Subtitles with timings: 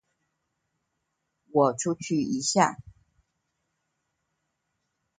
[1.51, 2.75] 我出去一下